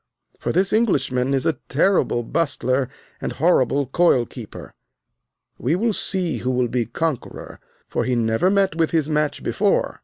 [0.39, 2.89] For this Englishman is a terrible bustler
[3.21, 4.73] and horrible coil keeper.
[5.59, 9.99] We will see who will be conqueror, for he never met with his match before.